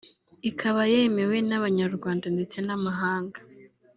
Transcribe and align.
ikaba 0.49 0.81
yemewe 0.93 1.37
n’abanyarwanda 1.47 2.25
ndetse 2.35 2.57
n’amahanga 2.67 3.39